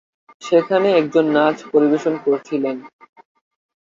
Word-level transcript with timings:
সেখানে 0.41 0.87
একজন 0.97 1.25
নাচ 1.35 1.57
পরিবেশন 1.71 2.13
করছিলেন। 2.25 2.75